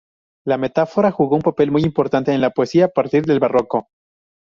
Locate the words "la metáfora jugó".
0.47-1.35